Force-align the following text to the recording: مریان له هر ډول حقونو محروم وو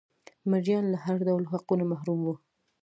مریان 0.51 0.85
له 0.93 0.97
هر 1.05 1.17
ډول 1.27 1.43
حقونو 1.51 1.83
محروم 1.91 2.19
وو 2.23 2.35